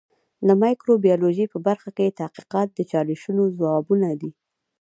[0.47, 4.31] د مایکروبیولوژي په برخه کې تحقیقات د چالشونو ځوابونه دي.